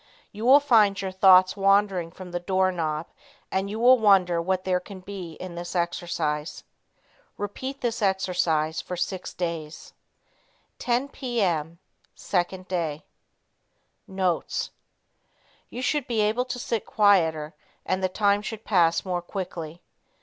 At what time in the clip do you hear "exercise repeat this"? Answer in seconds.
5.75-8.01